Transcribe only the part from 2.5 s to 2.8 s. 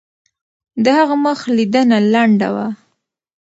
وه.